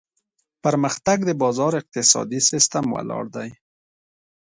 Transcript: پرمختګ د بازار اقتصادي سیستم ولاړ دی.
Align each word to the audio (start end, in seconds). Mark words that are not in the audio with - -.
پرمختګ 0.63 1.17
د 1.25 1.31
بازار 1.41 1.71
اقتصادي 1.81 2.39
سیستم 2.49 2.85
ولاړ 2.95 3.23
دی. 3.35 3.49